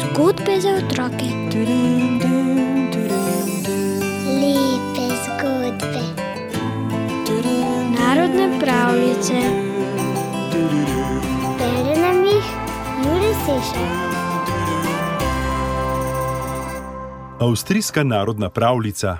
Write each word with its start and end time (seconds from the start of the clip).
Zgodbe 0.00 0.60
za 0.60 0.70
otroke. 0.70 1.28
Lepe 4.40 5.06
zgodbe. 5.24 6.04
Narodne 7.98 8.60
pravljice. 8.60 9.34
Bere 11.58 12.00
nam 12.00 12.24
jih 12.24 12.46
Juri 13.04 13.34
Sešer. 13.44 13.88
Avstrijska 17.40 18.04
narodna 18.04 18.50
pravljica 18.50 19.18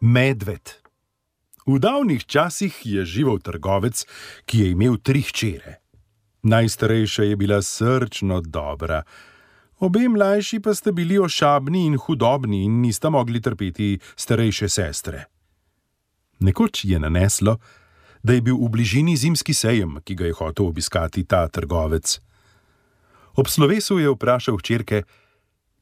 Medved. 0.00 0.70
V 1.66 1.78
davnih 1.78 2.26
časih 2.26 2.82
je 2.84 3.04
živel 3.04 3.38
trgovec, 3.38 4.06
ki 4.46 4.58
je 4.58 4.70
imel 4.70 4.96
tri 5.02 5.22
hčere. 5.22 5.85
Najstarejša 6.46 7.22
je 7.22 7.36
bila 7.36 7.62
srčno 7.62 8.40
dobra, 8.40 9.02
obe 9.78 10.08
mlajši 10.08 10.60
pa 10.60 10.74
sta 10.74 10.92
bili 10.92 11.18
ošabni 11.18 11.86
in 11.86 11.96
hudobni 11.98 12.64
in 12.64 12.80
nista 12.80 13.10
mogli 13.10 13.40
trpeti 13.40 13.98
starejše 14.16 14.68
sestre. 14.68 15.24
Nekoč 16.38 16.84
je 16.84 16.98
naneslo, 16.98 17.56
da 18.22 18.32
je 18.32 18.40
bil 18.40 18.54
v 18.62 18.68
bližini 18.68 19.16
zimski 19.16 19.54
sejem, 19.54 19.98
ki 20.04 20.14
ga 20.14 20.26
je 20.26 20.36
hotel 20.38 20.66
obiskati 20.66 21.24
ta 21.24 21.48
trgovec. 21.48 22.20
Ob 23.34 23.50
slovesu 23.50 23.98
je 23.98 24.14
vprašal 24.14 24.60
hčerke, 24.62 25.02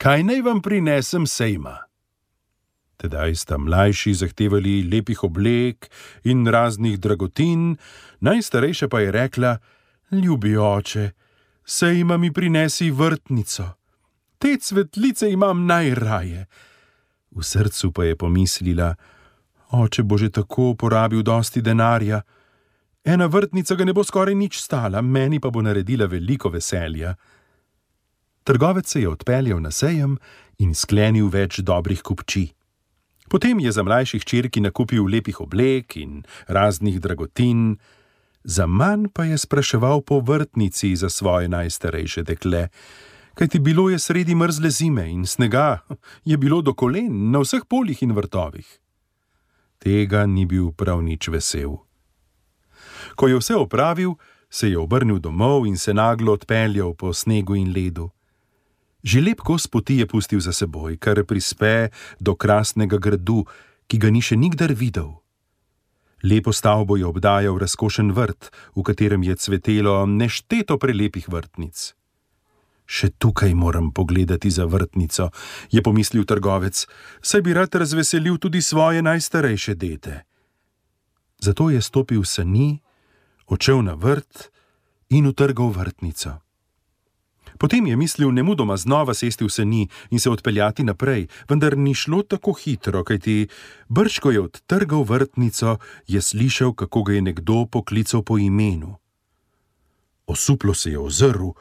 kaj 0.01 0.25
naj 0.25 0.42
vam 0.48 0.62
prinesem 0.62 1.27
sejma. 1.27 1.77
Tedaj 2.97 3.37
sta 3.37 3.61
mlajši 3.61 4.15
zahtevali 4.15 4.81
lepih 4.89 5.25
oblek 5.28 5.91
in 6.25 6.47
raznih 6.48 6.97
dragotin, 6.97 7.77
najstarejša 8.20 8.89
pa 8.89 9.05
je 9.05 9.12
rekla: 9.12 9.59
Ljubi 10.11 10.57
oče, 10.57 11.11
sejma 11.65 12.17
mi 12.17 12.33
prinesi 12.33 12.91
vrtnico, 12.91 13.65
te 14.39 14.56
cvetlice 14.61 15.31
imam 15.31 15.67
najraje. 15.67 16.47
V 17.31 17.42
srcu 17.42 17.92
pa 17.92 18.05
je 18.05 18.17
pomislila: 18.17 18.95
Oče 19.70 20.03
bo 20.03 20.19
že 20.19 20.31
tako 20.31 20.75
porabil 20.75 21.23
dosti 21.23 21.62
denarja. 21.62 22.23
Ena 23.05 23.27
vrtnica 23.27 23.75
ga 23.75 23.84
ne 23.84 23.93
bo 23.93 24.05
skoraj 24.05 24.34
nič 24.34 24.61
stala, 24.61 25.03
meni 25.03 25.41
pa 25.41 25.51
bo 25.51 25.62
naredila 25.62 26.06
veliko 26.06 26.48
veselja. 26.48 27.15
Trgovec 28.45 28.89
se 28.89 29.00
je 29.00 29.09
odpeljal 29.09 29.61
na 29.61 29.71
sejem 29.71 30.19
in 30.59 30.75
sklenil 30.75 31.28
več 31.28 31.61
dobrih 31.61 32.03
kupčij. 32.03 32.53
Potem 33.28 33.61
je 33.61 33.73
za 33.73 33.83
mlajših 33.83 34.25
črki 34.25 34.61
nakupil 34.61 35.09
lepih 35.09 35.41
oblek 35.41 35.97
in 35.97 36.25
raznih 36.47 37.00
dragotin, 37.00 37.78
za 38.45 38.67
manj 38.67 39.09
pa 39.12 39.25
je 39.25 39.39
spraševal 39.39 40.00
po 40.00 40.20
vrtnici 40.20 40.97
za 40.97 41.09
svoje 41.09 41.48
najstarejše 41.48 42.23
dekle, 42.23 42.69
kajti 43.34 43.59
bilo 43.59 43.91
je 43.91 43.98
sredi 43.98 44.34
mrzle 44.34 44.70
zime 44.70 45.11
in 45.11 45.27
snega 45.27 45.78
je 46.25 46.37
bilo 46.37 46.62
do 46.62 46.75
kolen 46.75 47.31
na 47.31 47.41
vseh 47.41 47.65
poljih 47.69 48.03
in 48.03 48.12
vrtovih. 48.12 48.81
Tega 49.78 50.27
ni 50.27 50.47
bil 50.47 50.70
prav 50.72 51.03
nič 51.03 51.28
vesel. 51.28 51.77
Ko 53.17 53.28
je 53.28 53.37
vse 53.37 53.56
opravil, 53.56 54.15
se 54.50 54.70
je 54.70 54.78
obrnil 54.78 55.19
domov 55.19 55.67
in 55.67 55.78
se 55.78 55.95
naglo 55.95 56.33
odpeljal 56.33 56.95
po 56.95 57.12
snegu 57.12 57.56
in 57.56 57.72
ledu. 57.72 58.11
Že 59.03 59.20
lep 59.20 59.41
kos 59.41 59.67
poti 59.67 59.98
je 59.98 60.06
pustil 60.06 60.41
za 60.41 60.53
seboj, 60.53 60.97
kar 60.97 61.25
prispe 61.25 61.89
do 62.20 62.34
krasnega 62.34 62.97
gradu, 62.97 63.45
ki 63.87 63.98
ga 63.98 64.09
ni 64.11 64.22
še 64.25 64.37
nikdar 64.37 64.72
videl. 64.72 65.23
Lepo 66.25 66.53
stavbo 66.53 66.97
je 66.97 67.06
obdajal 67.06 67.58
razkošen 67.58 68.12
vrt, 68.12 68.48
v 68.77 68.83
katerem 68.83 69.22
je 69.22 69.36
cvetelo 69.36 70.06
nešteto 70.06 70.78
prelepih 70.81 71.28
vrtnic. 71.28 71.92
Še 72.89 73.11
tukaj 73.20 73.53
moram 73.55 73.91
pogledati 73.92 74.50
za 74.50 74.64
vrtnico, 74.64 75.28
je 75.69 75.83
pomislil 75.84 76.25
trgovec, 76.25 76.86
saj 77.20 77.44
bi 77.44 77.53
rad 77.53 77.75
razveselil 77.76 78.38
tudi 78.41 78.62
svoje 78.62 79.04
najstarejše 79.04 79.75
dete. 79.75 80.22
Zato 81.44 81.69
je 81.71 81.82
stopil 81.84 82.25
sani, 82.25 82.81
odšel 83.47 83.84
na 83.84 83.93
vrt 83.93 84.49
in 85.12 85.28
utrgal 85.28 85.76
vrtnico. 85.76 86.41
Potem 87.59 87.87
je 87.87 87.97
mislil 87.97 88.32
nemudoma 88.32 88.76
znova 88.76 89.15
sesti 89.15 89.44
v 89.44 89.50
seni 89.50 89.88
in 90.10 90.20
se 90.20 90.31
odpeljati 90.31 90.84
naprej, 90.84 91.26
vendar 91.48 91.78
ni 91.78 91.94
šlo 91.94 92.22
tako 92.22 92.53
hitro, 92.53 93.04
kajti 93.04 93.48
brško 93.88 94.31
je 94.31 94.41
odtrgal 94.41 95.03
vrtnico, 95.03 95.78
je 96.06 96.20
slišal, 96.20 96.75
kako 96.75 97.03
ga 97.03 97.12
je 97.12 97.22
nekdo 97.22 97.66
poklical 97.66 98.22
po 98.22 98.38
imenu. 98.38 98.97
Osuplo 100.26 100.75
se 100.75 100.91
je 100.91 100.98
ozrl 100.98 101.53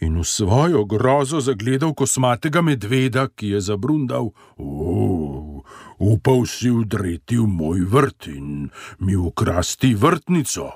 in 0.00 0.18
v 0.20 0.24
svojo 0.24 0.84
grozo 0.84 1.40
zagledal 1.40 1.94
kosmatega 1.94 2.62
medveda, 2.62 3.28
ki 3.28 3.48
je 3.48 3.60
zabrundal: 3.60 4.30
Upal 5.98 6.46
si 6.46 6.70
vdreti 6.70 7.38
v 7.38 7.46
moj 7.46 7.80
vrt 7.90 8.26
in 8.30 8.70
mi 8.98 9.16
ukrasti 9.16 9.94
vrtnico, 9.94 10.70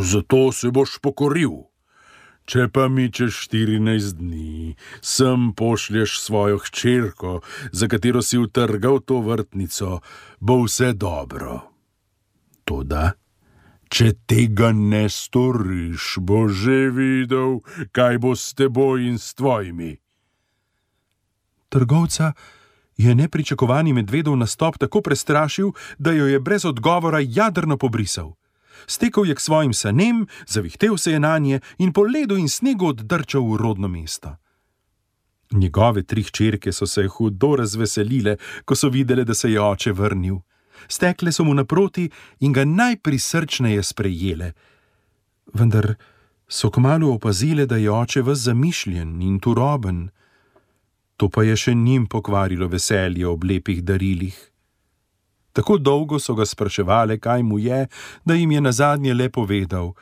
zato 0.00 0.52
se 0.52 0.70
boš 0.70 0.98
pokoril. 1.02 1.71
Če 2.44 2.66
pa 2.74 2.88
mi 2.90 3.06
čez 3.06 3.36
14 3.46 4.18
dni 4.18 4.74
sem 5.00 5.52
pošlješ 5.54 6.18
svojo 6.20 6.58
hčerko, 6.58 7.40
za 7.72 7.88
katero 7.88 8.22
si 8.22 8.38
utrgal 8.38 8.98
to 9.00 9.20
vrtnico, 9.22 10.00
bo 10.40 10.62
vse 10.64 10.92
dobro. 10.92 11.60
Toda, 12.64 13.12
če 13.88 14.12
tega 14.26 14.72
ne 14.74 15.06
storiš, 15.08 16.18
bo 16.18 16.48
že 16.48 16.90
videl, 16.90 17.60
kaj 17.94 18.18
bo 18.18 18.34
s 18.34 18.54
teboj 18.58 19.06
in 19.06 19.22
s 19.22 19.34
tvojimi. 19.38 19.96
Trgovca 21.70 22.32
je 22.98 23.14
nepričakovani 23.14 23.92
medvedov 23.92 24.36
nastop 24.36 24.78
tako 24.78 25.00
prestrašil, 25.00 25.72
da 25.98 26.12
jo 26.12 26.26
je 26.26 26.40
brez 26.40 26.64
odgovora 26.64 27.22
jadrno 27.22 27.78
pobrisal 27.78 28.34
stekel 28.86 29.26
je 29.26 29.34
k 29.34 29.40
svojim 29.40 29.74
sanem, 29.74 30.26
zavihtel 30.46 30.96
se 30.96 31.12
je 31.12 31.20
na 31.20 31.38
nje 31.38 31.60
in 31.78 31.92
po 31.92 32.02
ledu 32.02 32.36
in 32.36 32.48
snegu 32.48 32.86
oddrčal 32.86 33.42
v 33.42 33.56
rodno 33.56 33.88
mesto. 33.88 34.36
Njegove 35.52 36.02
tri 36.02 36.22
hčerke 36.22 36.72
so 36.72 36.86
se 36.86 37.06
hudo 37.06 37.56
razveselile, 37.56 38.36
ko 38.64 38.74
so 38.74 38.88
videle, 38.88 39.24
da 39.24 39.34
se 39.34 39.52
je 39.52 39.60
oče 39.60 39.92
vrnil. 39.92 40.36
Stekle 40.88 41.32
so 41.32 41.44
mu 41.44 41.54
naproti 41.54 42.10
in 42.40 42.52
ga 42.52 42.64
najprisrčneje 42.64 43.82
sprejele. 43.82 44.52
Vendar 45.54 45.94
so 46.48 46.70
kmalo 46.70 47.12
opazile, 47.14 47.66
da 47.66 47.76
je 47.76 47.90
oče 47.90 48.22
v 48.22 48.34
zamišljen 48.34 49.22
in 49.22 49.40
turoben. 49.40 50.08
To 51.16 51.28
pa 51.28 51.42
je 51.42 51.56
še 51.56 51.74
njim 51.74 52.06
pokvarilo 52.06 52.68
veselje 52.68 53.26
ob 53.26 53.44
lepih 53.44 53.84
darilih. 53.84 54.51
Tako 55.52 55.78
dolgo 55.78 56.18
so 56.18 56.34
ga 56.34 56.46
spraševali, 56.46 57.20
kaj 57.20 57.42
mu 57.42 57.58
je, 57.58 57.86
da 58.24 58.34
jim 58.34 58.52
je 58.52 58.60
na 58.60 58.72
zadnje 58.72 59.14
le 59.14 59.28
povedal, 59.28 59.92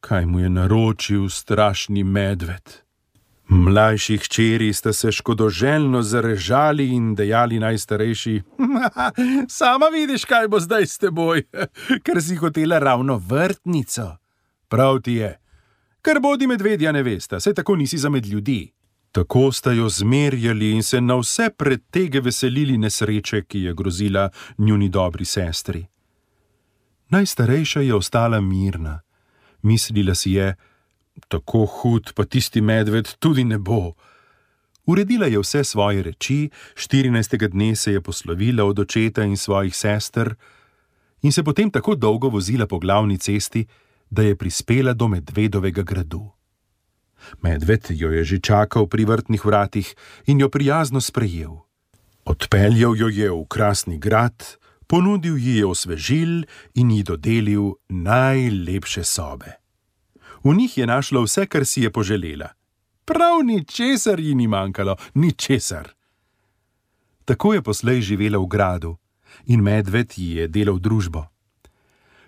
kaj 0.00 0.26
mu 0.26 0.40
je 0.40 0.50
naročil 0.50 1.28
strašni 1.28 2.04
medved. 2.04 2.82
Mlajši 3.48 4.16
hčeri 4.16 4.72
sta 4.72 4.92
se 4.92 5.12
škodoželjno 5.12 6.02
zarežali 6.02 6.88
in 6.88 7.14
dejali 7.14 7.58
najstarejši: 7.58 8.42
Sama 9.48 9.86
vidiš, 9.86 10.24
kaj 10.24 10.48
bo 10.48 10.60
zdaj 10.60 10.86
s 10.86 10.98
teboj, 10.98 11.42
ker 12.04 12.22
si 12.22 12.36
hotela 12.36 12.78
ravno 12.78 13.20
vrtnico. 13.28 14.16
Prav 14.68 15.00
ti 15.00 15.12
je, 15.12 15.38
ker 16.02 16.20
bodi 16.20 16.46
medvedja 16.46 16.92
ne 16.92 17.02
veste, 17.02 17.40
se 17.40 17.54
tako 17.54 17.76
nisi 17.76 17.98
za 17.98 18.08
med 18.08 18.26
ljudi. 18.26 18.72
Tako 19.12 19.52
sta 19.52 19.72
jo 19.72 19.88
zmerjali 19.88 20.70
in 20.70 20.82
se 20.82 21.00
na 21.00 21.14
vse 21.20 21.50
pretege 21.50 22.20
veselili 22.20 22.78
nesreče, 22.78 23.42
ki 23.44 23.62
je 23.62 23.74
grozila 23.74 24.30
njuni 24.58 24.88
dobri 24.88 25.24
sestri. 25.24 25.86
Najstarejša 27.08 27.80
je 27.80 27.94
ostala 27.94 28.40
mirna. 28.40 29.00
Mislila 29.62 30.14
si 30.14 30.32
je, 30.32 30.54
tako 31.28 31.66
hud 31.66 32.12
pa 32.14 32.24
tisti 32.24 32.60
medved 32.60 33.14
tudi 33.18 33.44
ne 33.44 33.58
bo. 33.58 33.92
Uredila 34.86 35.26
je 35.26 35.38
vse 35.38 35.64
svoje 35.64 36.02
reči, 36.02 36.50
14. 36.74 37.48
dne 37.48 37.76
se 37.76 37.92
je 37.92 38.00
poslovila 38.00 38.64
od 38.64 38.78
očeta 38.78 39.24
in 39.24 39.36
svojih 39.36 39.76
sester 39.76 40.34
in 41.22 41.32
se 41.32 41.42
potem 41.42 41.70
tako 41.70 41.94
dolgo 41.94 42.28
vozila 42.28 42.66
po 42.66 42.78
glavni 42.78 43.18
cesti, 43.18 43.66
da 44.10 44.22
je 44.22 44.36
prispela 44.36 44.92
do 44.92 45.08
medvedovega 45.08 45.82
gradu. 45.82 46.30
Medved 47.42 47.90
jo 47.90 48.10
je 48.10 48.24
že 48.24 48.38
čakal 48.38 48.86
pri 48.86 49.04
vrtnih 49.04 49.44
vratih 49.44 49.94
in 50.26 50.40
jo 50.40 50.48
prijazno 50.48 51.00
sprejel. 51.00 51.62
Odpeljal 52.24 52.96
jo 52.96 53.08
je 53.08 53.30
v 53.30 53.44
krasni 53.48 53.98
grad, 53.98 54.58
ponudil 54.86 55.36
ji 55.36 55.56
je 55.56 55.66
osvežil 55.66 56.44
in 56.74 56.90
ji 56.90 57.02
dodelil 57.02 57.74
najlepše 57.88 59.04
sobe. 59.04 59.58
V 60.44 60.54
njih 60.54 60.78
je 60.78 60.86
našla 60.86 61.22
vse, 61.22 61.46
kar 61.46 61.66
si 61.66 61.82
je 61.82 61.90
poželela. 61.90 62.48
Prav 63.04 63.42
ničesar 63.44 64.20
ji 64.20 64.34
ni 64.34 64.46
manjkalo, 64.46 64.96
ničesar. 65.14 65.90
Tako 67.24 67.54
je 67.54 67.62
poslej 67.62 68.00
živela 68.00 68.38
v 68.38 68.46
gradu 68.46 68.96
in 69.46 69.62
medved 69.62 70.12
ji 70.16 70.36
je 70.36 70.48
delal 70.48 70.78
družbo. 70.78 71.26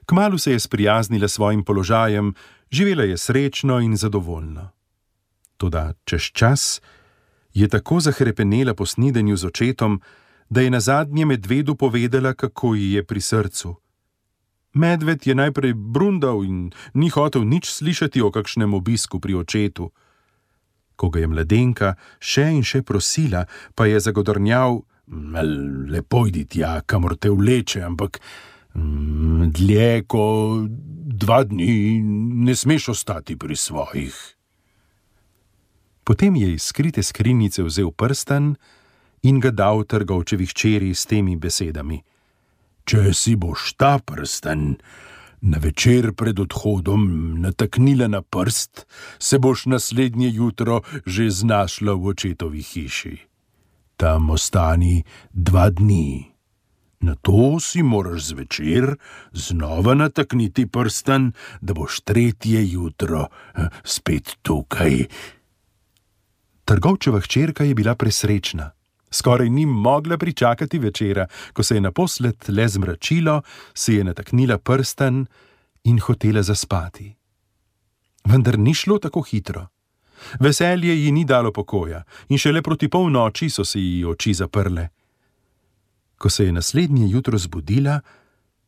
Kmalu 0.07 0.39
se 0.39 0.53
je 0.53 0.61
sprijaznila 0.61 1.29
s 1.29 1.33
svojim 1.33 1.65
položajem, 1.65 2.35
živela 2.71 3.03
je 3.03 3.19
srečno 3.19 3.81
in 3.81 3.97
zadovoljno. 3.97 4.71
Toda 5.65 5.97
čez 6.05 6.23
čas 6.23 6.81
je 7.55 7.65
tako 7.69 8.01
zahrepenela 8.01 8.75
po 8.75 8.87
snidenju 8.87 9.37
z 9.37 9.47
očetom, 9.47 10.01
da 10.49 10.61
je 10.61 10.71
na 10.71 10.81
zadnje 10.81 11.25
medvedu 11.25 11.75
povedala, 11.75 12.35
kako 12.35 12.75
ji 12.75 12.93
je 12.93 13.05
pri 13.05 13.21
srcu. 13.21 13.75
Medved 14.73 15.27
je 15.27 15.35
najprej 15.35 15.73
brundal 15.75 16.45
in 16.45 16.73
ni 16.95 17.09
hotel 17.09 17.49
nič 17.49 17.71
slišati 17.71 18.21
o 18.21 18.31
kakšnem 18.31 18.75
obisku 18.75 19.21
pri 19.21 19.35
očetu. 19.35 19.89
Ko 20.97 21.09
ga 21.09 21.25
je 21.25 21.33
mladenka 21.33 21.95
še 22.21 22.45
in 22.53 22.61
še 22.63 22.83
prosila, 22.83 23.47
pa 23.75 23.89
je 23.89 24.05
zagodrnjal: 24.05 24.85
Lepo 25.89 26.27
idi 26.29 26.45
tja, 26.45 26.83
kamor 26.85 27.17
te 27.17 27.33
vleče, 27.33 27.81
ampak 27.89 28.21
mm, 28.77 29.49
dlje 29.49 30.05
kot 30.05 30.69
dva 31.25 31.41
dni 31.49 32.05
ne 32.45 32.53
smeš 32.53 32.89
ostati 32.89 33.39
pri 33.39 33.57
svojih. 33.57 34.35
Potem 36.05 36.37
je 36.37 36.55
iz 36.55 36.63
skrite 36.63 37.03
skrinjice 37.03 37.63
vzel 37.63 37.91
prsten 37.91 38.55
in 39.23 39.41
ga 39.41 39.51
dal 39.51 39.85
trgovčevi 39.85 40.47
hčeri 40.47 40.95
s 40.95 41.07
temi 41.07 41.37
besedami: 41.37 42.03
Če 42.85 43.13
si 43.15 43.37
boš 43.37 43.73
ta 43.81 43.99
prsten 43.99 44.77
na 45.45 45.59
večer 45.59 46.13
pred 46.13 46.41
odhodom 46.41 47.35
nataknila 47.41 48.09
na 48.09 48.23
prst, 48.23 48.87
se 49.19 49.39
boš 49.39 49.67
naslednje 49.67 50.29
jutro 50.33 50.81
že 51.07 51.31
znašla 51.31 51.93
v 51.93 52.07
očetovi 52.07 52.63
hiši. 52.63 53.17
Tam 53.97 54.31
ostani 54.31 55.05
dva 55.33 55.71
dni. 55.71 56.35
Na 57.01 57.15
to 57.15 57.61
si 57.61 57.83
moraš 57.83 58.33
zvečer 58.33 58.97
znova 59.33 59.95
natakniti 59.95 60.67
prsten, 60.67 61.33
da 61.61 61.75
boš 61.75 62.01
tretje 62.01 62.65
jutro 62.73 63.29
eh, 63.29 63.69
spet 63.85 64.37
tukaj. 64.43 65.05
Trgovčeva 66.65 67.21
hčerka 67.21 67.65
je 67.65 67.75
bila 67.75 67.95
presrečna. 67.95 68.71
Skoraj 69.11 69.51
ni 69.51 69.67
mogla 69.67 70.19
pričakati 70.19 70.79
večera, 70.79 71.27
ko 71.53 71.63
se 71.63 71.75
je 71.75 71.81
naposled 71.81 72.37
le 72.49 72.69
zmračilo, 72.69 73.43
se 73.75 73.95
je 73.95 74.05
nataknila 74.05 74.59
prsten 74.59 75.27
in 75.85 75.99
hotela 76.01 76.43
zaspati. 76.43 77.15
Vendar 78.25 78.59
ni 78.59 78.75
šlo 78.75 78.99
tako 78.99 79.23
hitro. 79.23 79.67
Veselje 80.41 81.05
ji 81.05 81.13
ni 81.13 81.25
dalo 81.25 81.53
pokoja 81.53 82.03
in 82.29 82.39
šele 82.39 82.63
proti 82.63 82.89
polnoči 82.89 83.51
so 83.51 83.65
se 83.65 83.81
ji 83.81 84.05
oči 84.05 84.35
zaprle. 84.35 84.89
Ko 86.19 86.31
se 86.31 86.45
je 86.45 86.53
naslednje 86.53 87.09
jutro 87.09 87.39
zbudila, 87.39 88.01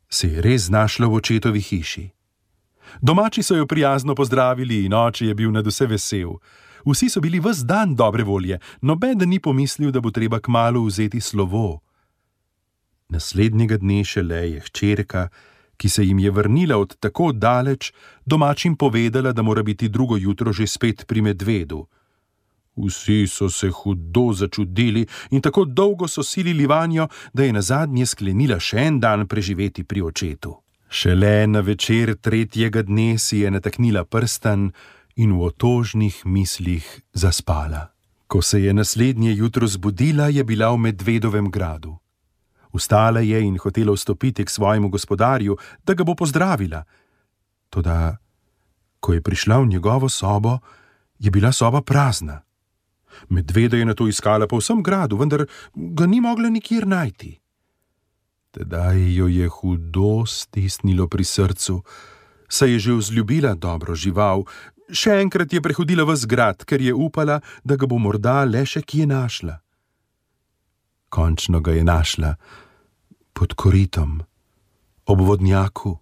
se 0.08 0.28
je 0.28 0.42
res 0.42 0.62
znašla 0.62 1.06
v 1.06 1.14
očetovi 1.14 1.60
hiši. 1.60 2.10
Domači 3.00 3.42
so 3.42 3.56
jo 3.56 3.66
prijazno 3.66 4.14
pozdravili 4.14 4.84
in 4.84 4.94
oče 4.94 5.26
je 5.26 5.34
bil 5.34 5.50
nad 5.52 5.66
vse 5.66 5.86
vesel. 5.86 6.36
Vsi 6.86 7.08
so 7.10 7.20
bili 7.20 7.40
vse 7.40 7.64
dan 7.66 7.94
dobre 7.94 8.22
volje, 8.22 8.60
noben 8.80 9.18
ni 9.28 9.40
pomislil, 9.40 9.90
da 9.90 10.00
bo 10.00 10.10
treba 10.10 10.38
k 10.40 10.48
malu 10.48 10.84
vzeti 10.86 11.20
slovo. 11.20 11.80
Naslednjega 13.08 13.76
dne 13.76 14.04
šele 14.04 14.42
je 14.50 14.60
hčerka, 14.60 15.28
ki 15.76 15.88
se 15.88 16.04
jim 16.04 16.18
je 16.18 16.30
vrnila 16.30 16.76
od 16.76 16.96
tako 16.98 17.32
daleč, 17.32 17.92
domačim 18.24 18.76
povedala, 18.76 19.32
da 19.32 19.42
mora 19.42 19.62
biti 19.62 19.88
drugo 19.88 20.16
jutro 20.16 20.52
že 20.52 20.66
spet 20.66 21.04
pri 21.06 21.22
medvedu. 21.22 21.86
Vsi 22.76 23.26
so 23.26 23.48
se 23.50 23.70
hudo 23.70 24.32
začudili 24.32 25.06
in 25.30 25.40
tako 25.40 25.64
dolgo 25.64 26.08
so 26.08 26.22
silili 26.22 26.66
vanjo, 26.66 27.08
da 27.32 27.44
je 27.44 27.52
na 27.52 27.62
zadnje 27.62 28.06
sklenila 28.06 28.60
še 28.60 28.78
en 28.78 29.00
dan 29.00 29.26
preživeti 29.26 29.84
pri 29.84 30.02
očetu. 30.02 30.54
Šele 30.88 31.46
na 31.46 31.60
večer 31.60 32.14
tretjega 32.16 32.82
dne 32.82 33.18
si 33.18 33.38
je 33.38 33.50
nataknila 33.50 34.04
prsten 34.04 34.70
in 35.16 35.32
v 35.32 35.48
otožnih 35.48 36.26
mislih 36.26 36.84
zaspala. 37.12 37.92
Ko 38.26 38.42
se 38.42 38.60
je 38.62 38.74
naslednje 38.74 39.32
jutro 39.34 39.66
zbudila, 39.66 40.28
je 40.28 40.44
bila 40.44 40.70
v 40.72 40.76
medvedovem 40.78 41.50
gradu. 41.50 41.96
Vstala 42.74 43.20
je 43.20 43.40
in 43.40 43.56
hotela 43.56 43.94
vstopiti 43.94 44.44
k 44.44 44.50
svojemu 44.50 44.88
gospodarju, 44.88 45.56
da 45.84 45.94
ga 45.94 46.04
bo 46.04 46.14
pozdravila. 46.14 46.84
Toda, 47.70 48.16
ko 49.00 49.12
je 49.12 49.22
prišla 49.22 49.58
v 49.58 49.66
njegovo 49.66 50.08
sobo, 50.08 50.58
je 51.18 51.30
bila 51.30 51.52
soba 51.52 51.80
prazna. 51.80 52.42
Medveda 53.28 53.76
je 53.76 53.84
na 53.84 53.94
to 53.94 54.08
iskala 54.08 54.46
po 54.46 54.60
vsem 54.60 54.82
gradu, 54.82 55.16
vendar 55.16 55.46
ga 55.74 56.06
ni 56.06 56.20
mogla 56.20 56.48
nikjer 56.48 56.86
najti. 56.86 57.40
Tedaj 58.50 59.16
jo 59.16 59.28
je 59.28 59.48
hudo 59.48 60.26
stisnilo 60.26 61.08
pri 61.08 61.24
srcu, 61.24 61.82
saj 62.48 62.72
je 62.72 62.78
že 62.78 62.92
vzljubila 62.92 63.54
dobro 63.54 63.94
žival, 63.94 64.44
še 64.90 65.20
enkrat 65.22 65.52
je 65.52 65.62
prehodila 65.62 66.04
v 66.04 66.16
zgrad, 66.16 66.64
ker 66.64 66.80
je 66.80 66.94
upala, 66.94 67.40
da 67.64 67.76
ga 67.76 67.86
bo 67.86 67.98
morda 67.98 68.44
le 68.44 68.64
še 68.66 68.82
kje 68.82 69.06
našla. 69.10 69.58
Končno 71.08 71.60
ga 71.60 71.72
je 71.72 71.84
našla 71.86 72.34
pod 73.32 73.54
koritom, 73.54 74.22
ob 75.06 75.20
vodnjaku. 75.20 75.96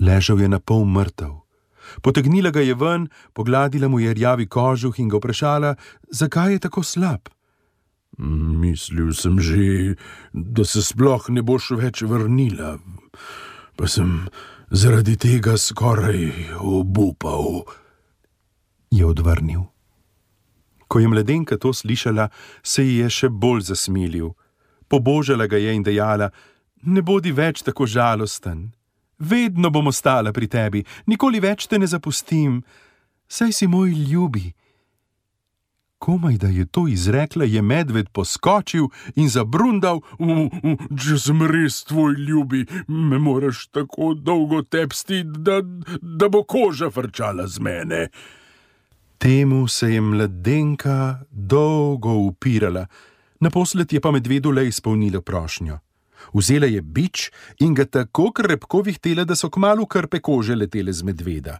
Ležal 0.00 0.40
je 0.40 0.48
na 0.48 0.60
pol 0.60 0.84
mrtev. 0.84 1.46
Potegnila 2.02 2.50
ga 2.50 2.60
je 2.60 2.74
ven, 2.74 3.08
pogladila 3.32 3.88
mu 3.88 4.00
je 4.00 4.14
rjavi 4.14 4.46
kožuh 4.46 4.98
in 4.98 5.08
ga 5.08 5.20
vprašala, 5.20 5.76
zakaj 6.10 6.52
je 6.52 6.58
tako 6.66 6.82
slab. 6.82 7.30
Mislil 8.18 9.12
sem 9.12 9.38
že, 9.40 9.94
da 10.32 10.64
se 10.64 10.82
sploh 10.82 11.28
ne 11.28 11.44
boš 11.44 11.76
več 11.76 12.02
vrnila, 12.02 12.78
pa 13.76 13.84
sem 13.86 14.24
zaradi 14.70 15.16
tega 15.16 15.56
skoraj 15.56 16.32
obupal, 16.60 17.62
je 18.90 19.06
odvrnil. 19.06 19.60
Ko 20.88 20.98
je 20.98 21.08
mladenka 21.08 21.56
to 21.56 21.72
slišala, 21.72 22.28
se 22.62 22.84
ji 22.84 22.96
je 22.96 23.10
še 23.10 23.28
bolj 23.28 23.66
zasmilil. 23.70 24.34
Pobožala 24.88 25.46
ga 25.46 25.58
je 25.58 25.74
in 25.74 25.82
dejala: 25.82 26.30
Ne 26.82 27.02
bodi 27.02 27.32
več 27.32 27.62
tako 27.62 27.86
žalosten, 27.86 28.70
vedno 29.18 29.70
bom 29.70 29.86
ostala 29.86 30.32
pri 30.32 30.46
tebi, 30.46 30.84
nikoli 31.06 31.40
več 31.40 31.66
te 31.66 31.78
ne 31.78 31.86
zapustim, 31.86 32.62
saj 33.28 33.52
si 33.52 33.66
moj 33.66 33.90
ljubi. 33.90 34.52
Komaj 36.06 36.36
da 36.36 36.46
je 36.46 36.66
to 36.66 36.88
izrekla, 36.88 37.44
je 37.44 37.62
medved 37.62 38.08
poskočil 38.08 38.84
in 39.16 39.26
zabrundal: 39.28 39.98
Če 41.02 41.16
sem 41.18 41.42
res 41.50 41.80
tvoj 41.84 42.14
ljubi, 42.28 42.60
me 42.86 43.18
moraš 43.18 43.64
tako 43.74 44.12
dolgo 44.14 44.60
tepsti, 44.62 45.24
da, 45.24 45.58
da 46.00 46.28
bo 46.28 46.44
koža 46.44 46.92
vrčala 46.94 47.48
z 47.50 47.58
mene. 47.58 48.00
Temu 49.18 49.66
se 49.68 49.90
je 49.94 50.00
mladenka 50.00 51.24
dolgo 51.30 52.14
upirala, 52.28 52.86
naposled 53.40 53.92
je 53.92 54.00
pa 54.00 54.14
medvedu 54.14 54.54
le 54.54 54.68
izpolnila 54.68 55.20
prošnjo. 55.20 55.80
Vzela 56.34 56.70
je 56.70 56.82
bič 56.82 57.30
in 57.58 57.74
ga 57.74 57.84
tako 57.84 58.30
krepko 58.30 58.86
vihtela, 58.86 59.24
da 59.24 59.34
so 59.34 59.50
kmalo 59.50 59.90
krpe 59.90 60.22
kože 60.22 60.54
letele 60.54 60.92
z 60.92 61.02
medveda. 61.02 61.58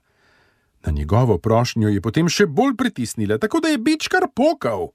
Na 0.85 0.92
njegovo 0.92 1.38
prošnjo 1.38 1.88
je 1.88 2.00
potem 2.00 2.28
še 2.28 2.47
bolj 2.47 2.76
pritisnila, 2.76 3.38
tako 3.38 3.61
da 3.61 3.68
je 3.68 3.78
bič 3.78 4.09
kar 4.09 4.28
pokal. 4.35 4.92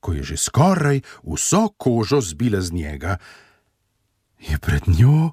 Ko 0.00 0.12
je 0.12 0.22
že 0.22 0.36
skoraj 0.36 1.00
vso 1.26 1.68
kožo 1.76 2.20
zbila 2.20 2.60
z 2.60 2.72
njega, 2.72 3.18
je 4.38 4.58
pred 4.58 4.86
njo 4.86 5.32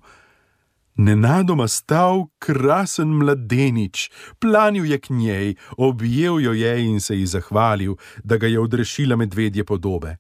nenadoma 0.96 1.68
stal 1.68 2.28
krasen 2.40 3.08
mladenič, 3.08 4.10
planil 4.40 4.86
je 4.86 5.00
k 5.00 5.10
njej, 5.10 5.56
objel 5.78 6.40
jo 6.40 6.54
je 6.54 6.86
in 6.86 7.00
se 7.02 7.18
ji 7.20 7.26
zahvalil, 7.26 7.96
da 8.24 8.38
ga 8.38 8.48
je 8.48 8.60
odrešila 8.60 9.16
medvedje 9.16 9.64
podobe. 9.64 10.18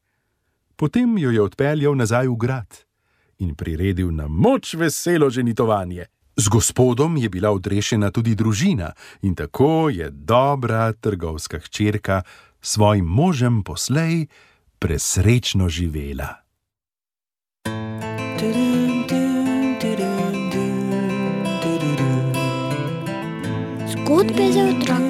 Potem 0.75 1.17
jo 1.17 1.31
je 1.31 1.41
odpeljal 1.41 1.95
nazaj 1.95 2.27
v 2.27 2.35
grad 2.35 2.85
in 3.39 3.55
priredil 3.55 4.11
na 4.11 4.27
moč 4.27 4.73
veselo 4.73 5.29
ženitovanje. 5.29 6.05
Z 6.35 6.47
gospodom 6.51 7.17
je 7.17 7.29
bila 7.29 7.51
odrešena 7.51 8.11
tudi 8.11 8.35
družina 8.35 8.91
in 9.21 9.35
tako 9.35 9.89
je 9.89 10.09
dobra 10.11 10.91
trgovska 10.93 11.59
hčerka 11.59 12.21
s 12.61 12.75
svojim 12.75 13.05
možem 13.05 13.63
poslej 13.63 14.27
presrečno 14.79 15.69
živela. 15.69 16.43
Zgodbe 23.87 24.51
za 24.51 24.63
otroke. 24.75 25.04